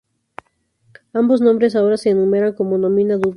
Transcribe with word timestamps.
Ambos 1.13 1.41
nombres 1.41 1.75
ahora 1.75 1.95
se 1.95 2.09
enumeran 2.09 2.53
como 2.53 2.79
"nomina 2.79 3.17
dubia". 3.17 3.29